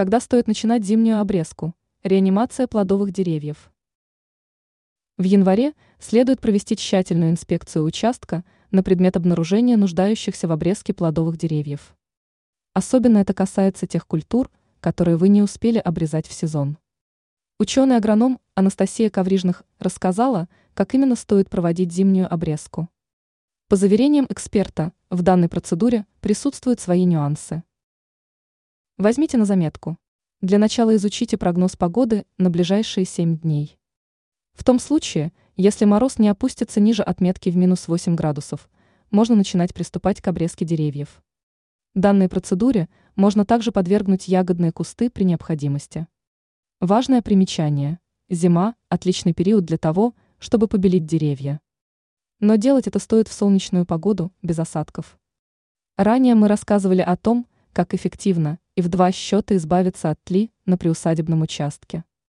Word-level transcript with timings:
Когда 0.00 0.18
стоит 0.18 0.46
начинать 0.46 0.82
зимнюю 0.82 1.20
обрезку? 1.20 1.74
Реанимация 2.04 2.66
плодовых 2.66 3.12
деревьев. 3.12 3.70
В 5.18 5.24
январе 5.24 5.74
следует 5.98 6.40
провести 6.40 6.74
тщательную 6.74 7.32
инспекцию 7.32 7.84
участка 7.84 8.42
на 8.70 8.82
предмет 8.82 9.18
обнаружения 9.18 9.76
нуждающихся 9.76 10.48
в 10.48 10.52
обрезке 10.52 10.94
плодовых 10.94 11.36
деревьев. 11.36 11.94
Особенно 12.72 13.18
это 13.18 13.34
касается 13.34 13.86
тех 13.86 14.06
культур, 14.06 14.50
которые 14.80 15.18
вы 15.18 15.28
не 15.28 15.42
успели 15.42 15.76
обрезать 15.76 16.26
в 16.26 16.32
сезон. 16.32 16.78
Ученый-агроном 17.58 18.40
Анастасия 18.54 19.10
Коврижных 19.10 19.64
рассказала, 19.78 20.48
как 20.72 20.94
именно 20.94 21.14
стоит 21.14 21.50
проводить 21.50 21.92
зимнюю 21.92 22.32
обрезку. 22.32 22.88
По 23.68 23.76
заверениям 23.76 24.24
эксперта, 24.30 24.94
в 25.10 25.20
данной 25.20 25.50
процедуре 25.50 26.06
присутствуют 26.22 26.80
свои 26.80 27.04
нюансы. 27.04 27.64
Возьмите 29.00 29.38
на 29.38 29.46
заметку. 29.46 29.96
Для 30.42 30.58
начала 30.58 30.94
изучите 30.94 31.38
прогноз 31.38 31.74
погоды 31.74 32.26
на 32.36 32.50
ближайшие 32.50 33.06
7 33.06 33.38
дней. 33.38 33.78
В 34.52 34.62
том 34.62 34.78
случае, 34.78 35.32
если 35.56 35.86
мороз 35.86 36.18
не 36.18 36.28
опустится 36.28 36.80
ниже 36.80 37.02
отметки 37.02 37.48
в 37.48 37.56
минус 37.56 37.88
8 37.88 38.14
градусов, 38.14 38.68
можно 39.10 39.36
начинать 39.36 39.72
приступать 39.72 40.20
к 40.20 40.28
обрезке 40.28 40.66
деревьев. 40.66 41.22
Данной 41.94 42.28
процедуре 42.28 42.90
можно 43.16 43.46
также 43.46 43.72
подвергнуть 43.72 44.28
ягодные 44.28 44.70
кусты 44.70 45.08
при 45.08 45.24
необходимости. 45.24 46.06
Важное 46.78 47.22
примечание. 47.22 48.00
Зима– 48.28 48.74
отличный 48.90 49.32
период 49.32 49.64
для 49.64 49.78
того, 49.78 50.14
чтобы 50.38 50.68
побелить 50.68 51.06
деревья. 51.06 51.62
Но 52.38 52.56
делать 52.56 52.86
это 52.86 52.98
стоит 52.98 53.28
в 53.28 53.32
солнечную 53.32 53.86
погоду, 53.86 54.30
без 54.42 54.58
осадков. 54.58 55.18
Ранее 55.96 56.34
мы 56.34 56.48
рассказывали 56.48 57.00
о 57.00 57.16
том, 57.16 57.46
как 57.72 57.94
эффективно 57.94 58.58
и 58.76 58.82
в 58.82 58.88
два 58.88 59.12
счета 59.12 59.56
избавиться 59.56 60.10
от 60.10 60.22
тли 60.24 60.52
на 60.66 60.76
приусадебном 60.78 61.42
участке. 61.42 62.04